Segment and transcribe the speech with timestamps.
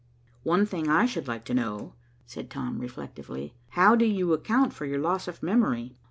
[0.41, 1.93] "One thing I should like to know,"
[2.25, 5.95] said Tom reflectively, "How do you account for your loss of memory?"